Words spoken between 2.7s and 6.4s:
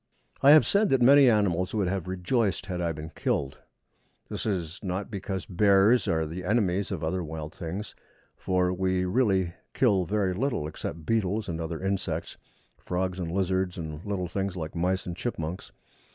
I been killed. This is not because bears are